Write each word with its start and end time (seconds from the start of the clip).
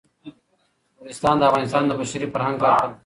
نورستان 0.97 1.35
د 1.37 1.41
افغانستان 1.49 1.83
د 1.87 1.91
بشري 1.99 2.27
فرهنګ 2.33 2.55
برخه 2.61 2.87
ده. 2.89 2.91